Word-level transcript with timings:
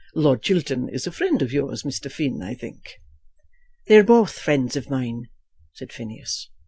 "Lord 0.15 0.41
Chiltern 0.41 0.89
is 0.89 1.05
a 1.05 1.11
friend 1.11 1.43
of 1.43 1.53
yours, 1.53 1.83
Mr. 1.83 2.11
Finn, 2.11 2.41
I 2.41 2.55
think." 2.55 2.99
"They 3.85 3.97
are 3.99 4.03
both 4.03 4.31
friends 4.39 4.75
of 4.75 4.89
mine," 4.89 5.25
said 5.73 5.93
Phineas. 5.93 6.49